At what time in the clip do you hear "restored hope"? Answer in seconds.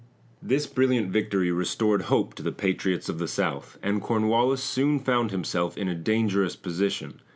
1.51-2.33